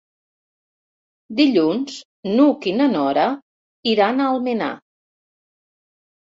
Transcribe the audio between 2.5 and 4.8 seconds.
i na Nora iran a Almenar.